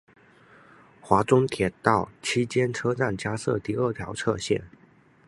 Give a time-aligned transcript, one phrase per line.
[0.99, 4.63] 华中铁道期间车站加设第二条侧线。